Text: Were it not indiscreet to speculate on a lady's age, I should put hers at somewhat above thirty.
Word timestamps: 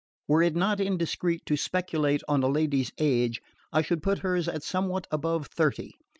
Were 0.27 0.41
it 0.41 0.55
not 0.55 0.79
indiscreet 0.79 1.45
to 1.45 1.55
speculate 1.55 2.23
on 2.27 2.41
a 2.41 2.47
lady's 2.47 2.91
age, 2.97 3.39
I 3.71 3.83
should 3.83 4.01
put 4.01 4.17
hers 4.25 4.47
at 4.47 4.63
somewhat 4.63 5.05
above 5.11 5.45
thirty. 5.55 5.93